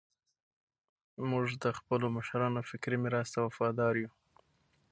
[1.29, 4.11] موږ د خپلو مشرانو فکري میراث ته وفادار یو.